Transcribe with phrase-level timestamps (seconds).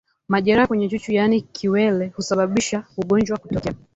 [0.27, 3.73] Majeraha kwenye chuchu yaani kiwele husababisha ugonjwa kutokea